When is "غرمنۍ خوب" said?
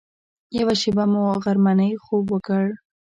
1.43-2.25